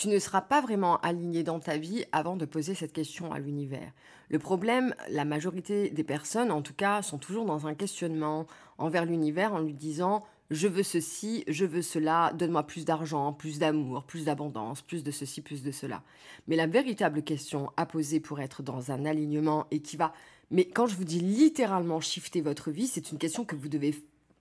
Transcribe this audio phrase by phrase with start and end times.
[0.00, 3.38] tu ne seras pas vraiment aligné dans ta vie avant de poser cette question à
[3.38, 3.92] l'univers.
[4.30, 8.46] Le problème, la majorité des personnes, en tout cas, sont toujours dans un questionnement
[8.78, 13.58] envers l'univers en lui disant je veux ceci, je veux cela, donne-moi plus d'argent, plus
[13.58, 16.02] d'amour, plus d'abondance, plus de ceci, plus de cela.
[16.48, 20.14] Mais la véritable question à poser pour être dans un alignement et qui va,
[20.50, 23.94] mais quand je vous dis littéralement shifter votre vie, c'est une question que vous devez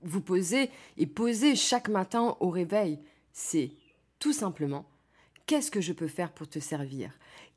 [0.04, 2.98] vous poser et poser chaque matin au réveil.
[3.34, 3.72] C'est
[4.20, 4.86] tout simplement
[5.50, 7.10] Qu'est-ce que je peux faire pour te servir?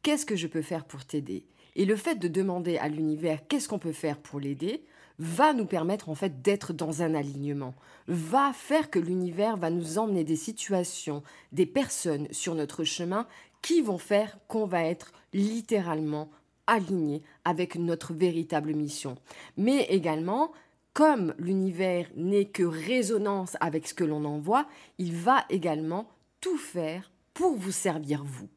[0.03, 1.45] Qu'est-ce que je peux faire pour t'aider?
[1.77, 4.83] Et le fait de demander à l'univers qu'est-ce qu'on peut faire pour l'aider
[5.19, 7.75] va nous permettre en fait d'être dans un alignement,
[8.09, 13.27] va faire que l'univers va nous emmener des situations, des personnes sur notre chemin
[13.61, 16.31] qui vont faire qu'on va être littéralement
[16.67, 19.17] aligné avec notre véritable mission.
[19.59, 20.53] Mais également,
[20.95, 24.67] comme l'univers n'est que résonance avec ce que l'on envoie,
[24.97, 26.09] il va également
[26.41, 28.49] tout faire pour vous servir vous.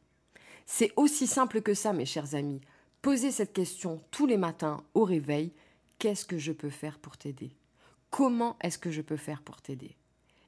[0.65, 2.61] C'est aussi simple que ça, mes chers amis.
[3.01, 5.53] Posez cette question tous les matins au réveil.
[5.99, 7.51] Qu'est-ce que je peux faire pour t'aider?
[8.09, 9.95] Comment est-ce que je peux faire pour t'aider?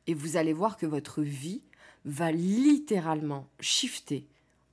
[0.07, 1.61] Et vous allez voir que votre vie
[2.05, 4.25] va littéralement shifter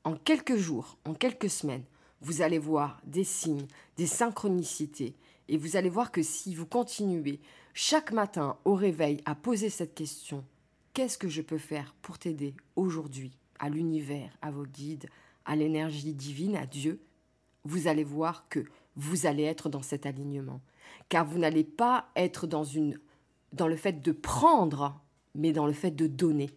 [0.04, 1.84] en quelques jours, en quelques semaines.
[2.20, 5.14] Vous allez voir des signes, des synchronicités.
[5.48, 7.40] Et vous allez voir que si vous continuez
[7.74, 10.44] chaque matin au réveil à poser cette question,
[10.94, 13.36] qu'est-ce que je peux faire pour t'aider aujourd'hui?
[13.58, 15.06] À l'univers, à vos guides,
[15.44, 17.00] à l'énergie divine, à Dieu,
[17.64, 18.64] vous allez voir que
[18.96, 20.60] vous allez être dans cet alignement.
[21.08, 22.98] Car vous n'allez pas être dans, une,
[23.52, 25.00] dans le fait de prendre,
[25.34, 26.50] mais dans le fait de donner.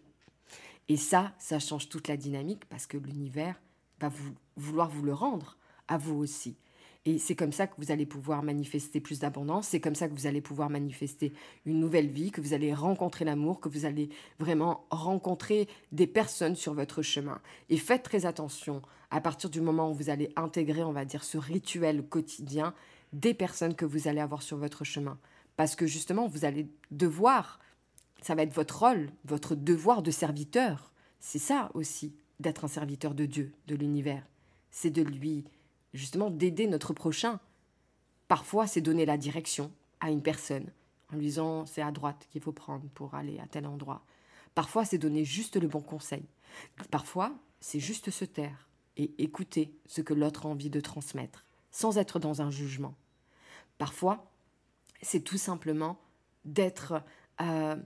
[0.88, 3.60] Et ça, ça change toute la dynamique parce que l'univers
[4.00, 4.10] va
[4.56, 6.56] vouloir vous le rendre à vous aussi.
[7.04, 10.14] Et c'est comme ça que vous allez pouvoir manifester plus d'abondance, c'est comme ça que
[10.14, 11.32] vous allez pouvoir manifester
[11.64, 16.56] une nouvelle vie, que vous allez rencontrer l'amour, que vous allez vraiment rencontrer des personnes
[16.56, 17.40] sur votre chemin.
[17.70, 21.24] Et faites très attention, à partir du moment où vous allez intégrer, on va dire,
[21.24, 22.74] ce rituel quotidien,
[23.12, 25.18] des personnes que vous allez avoir sur votre chemin.
[25.56, 27.58] Parce que justement, vous allez devoir,
[28.20, 30.92] ça va être votre rôle, votre devoir de serviteur.
[31.20, 34.26] C'est ça aussi, d'être un serviteur de Dieu, de l'univers.
[34.70, 35.44] C'est de lui
[35.94, 37.40] justement d'aider notre prochain.
[38.28, 40.70] Parfois, c'est donner la direction à une personne
[41.12, 44.04] en lui disant c'est à droite qu'il faut prendre pour aller à tel endroit.
[44.54, 46.24] Parfois, c'est donner juste le bon conseil.
[46.90, 51.98] Parfois, c'est juste se taire et écouter ce que l'autre a envie de transmettre, sans
[51.98, 52.94] être dans un jugement.
[53.78, 54.30] Parfois,
[55.02, 56.00] c'est tout simplement
[56.44, 57.02] d'être,
[57.40, 57.76] euh,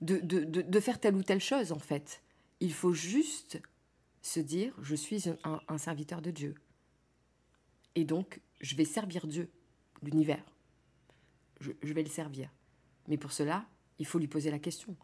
[0.00, 2.22] de, de, faire telle ou telle chose en fait.
[2.60, 3.60] Il faut juste
[4.22, 6.56] se dire, je suis un serviteur de Dieu.
[7.96, 9.50] Et donc, je vais servir Dieu,
[10.02, 10.44] l'univers.
[11.60, 12.50] Je, vais le servir.
[13.08, 13.66] Mais pour cela,
[13.98, 14.94] il faut lui poser la question.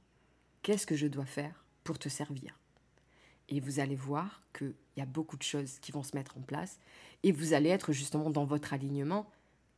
[0.60, 2.60] Qu'est-ce que je dois faire pour te servir?
[3.48, 6.42] Et vous allez voir qu'il y a beaucoup de choses qui vont se mettre en
[6.42, 6.78] place.
[7.22, 9.28] Et vous allez être justement dans votre alignement,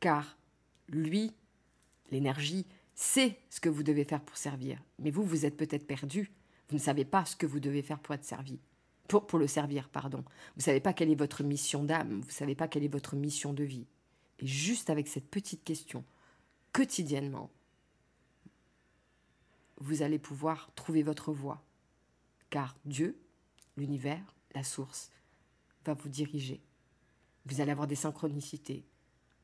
[0.01, 0.37] car
[0.89, 1.33] lui,
[2.11, 4.83] l'énergie, sait ce que vous devez faire pour servir.
[4.99, 6.33] Mais vous, vous êtes peut-être perdu.
[6.67, 8.59] Vous ne savez pas ce que vous devez faire pour être servi
[9.07, 10.19] pour, le servir, pardon.
[10.19, 12.89] Vous ne savez pas quelle est votre mission d'âme, vous ne savez pas quelle est
[12.89, 13.87] votre mission de vie.
[14.39, 16.03] Et juste avec cette petite question,
[16.73, 17.49] quotidiennement,
[19.77, 21.63] vous allez pouvoir trouver votre voie.
[22.49, 23.17] Car Dieu,
[23.77, 25.11] l'univers, la source,
[25.85, 26.61] va vous diriger.
[27.45, 28.85] Vous allez avoir des synchronicités,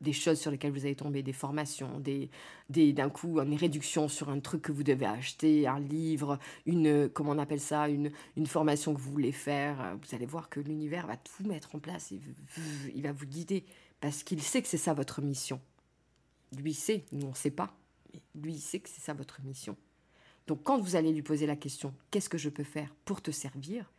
[0.02, 2.30] des choses sur lesquelles vous allez tomber, des formations, des,
[2.70, 7.08] des d'un coup une réduction sur un truc que vous devez acheter, un livre, une
[7.10, 9.98] comment on appelle ça, une, une formation que vous voulez faire.
[10.02, 12.22] Vous allez voir que l'univers va tout mettre en place, il,
[12.94, 13.64] il va vous guider
[14.00, 15.62] parce qu'il sait que c'est ça votre mission.
[16.58, 17.78] Lui sait, nous on ne sait pas,
[18.14, 19.78] mais lui sait que c'est ça votre mission.
[20.48, 23.32] Donc quand vous allez lui poser la question, qu'est-ce que je peux faire pour te
[23.32, 23.92] servir,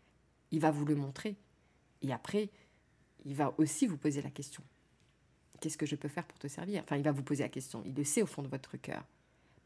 [0.51, 1.37] il va vous le montrer.
[2.03, 2.51] Et après,
[3.25, 4.63] il va aussi vous poser la question,
[5.63, 6.83] qu'est-ce que je peux faire pour te servir?
[6.83, 7.83] Enfin, il va vous poser la question.
[7.87, 9.05] Il le sait au fond de votre cœur.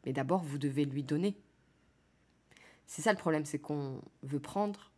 [0.05, 1.35] Mais d'abord, vous devez lui donner.
[2.85, 4.91] C'est ça le problème, c'est qu'on veut prendre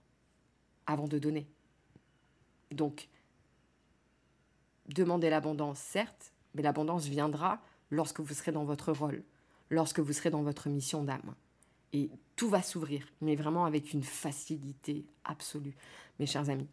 [0.86, 1.48] avant de donner.
[2.72, 3.08] Donc,
[4.90, 9.24] demander l'abondance, certes, mais l'abondance viendra lorsque vous serez dans votre rôle,
[9.70, 11.34] lorsque vous serez dans votre mission d'âme.
[11.94, 15.76] Et tout va s'ouvrir, mais vraiment avec une facilité absolue,
[16.20, 16.68] mes chers amis.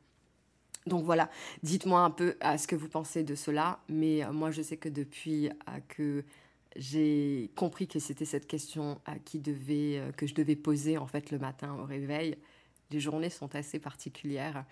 [0.86, 1.28] Donc voilà,
[1.62, 3.80] dites-moi un peu à ce que vous pensez de cela.
[3.88, 6.24] Mais euh, moi, je sais que depuis euh, que
[6.76, 11.06] j'ai compris que c'était cette question à qui devait, euh, que je devais poser en
[11.06, 12.36] fait le matin au réveil,
[12.90, 14.64] les journées sont assez particulières.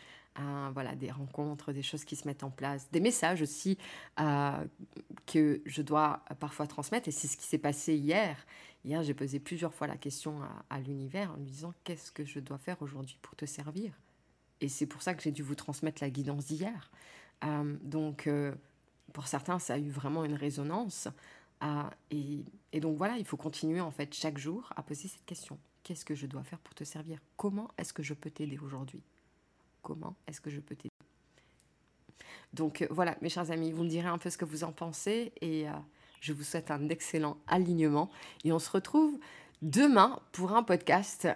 [0.72, 3.78] Voilà, des rencontres, des choses qui se mettent en place, des messages aussi
[5.26, 7.06] que je dois parfois transmettre.
[7.06, 8.36] Et c'est ce qui s'est passé hier.
[8.84, 12.24] Hier, j'ai posé plusieurs fois la question à, à l'univers en lui disant qu'est-ce que
[12.24, 13.92] je dois faire aujourd'hui pour te servir?
[14.60, 16.90] Et c'est pour ça que j'ai dû vous transmettre la guidance d'hier.
[17.44, 18.54] Euh, donc, euh,
[19.12, 21.08] pour certains, ça a eu vraiment une résonance.
[22.10, 25.58] et, et donc voilà, il faut continuer en fait chaque jour à poser cette question.
[25.82, 27.18] Qu'est-ce que je dois faire pour te servir?
[27.36, 29.02] Comment est-ce que je peux t'aider aujourd'hui?
[29.82, 30.90] Comment est-ce que je peux t'aider?
[32.52, 34.72] Donc euh, voilà, mes chers amis, vous me direz un peu ce que vous en
[34.72, 35.66] pensez et
[36.20, 38.10] je vous souhaite un excellent alignement.
[38.44, 39.18] Et on se retrouve
[39.60, 41.28] demain pour un podcast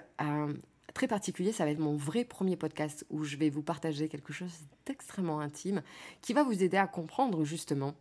[0.98, 1.52] très particulier.
[1.52, 4.50] Ça va être mon vrai premier podcast où je vais vous partager quelque chose
[4.84, 5.82] d'extrêmement intime
[6.22, 7.94] qui va vous aider à comprendre justement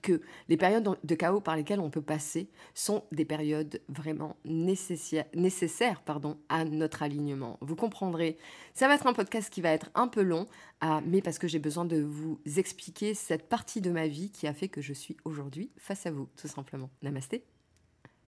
[0.00, 6.00] que les périodes de chaos par lesquelles on peut passer sont des périodes vraiment nécessaires,
[6.06, 7.58] pardon, à notre alignement.
[7.60, 8.38] Vous comprendrez,
[8.72, 10.46] ça va être un podcast qui va être un peu long,
[10.80, 14.46] ah, mais parce que j'ai besoin de vous expliquer cette partie de ma vie qui
[14.46, 16.88] a fait que je suis aujourd'hui face à vous, tout simplement.
[17.02, 17.44] Namasté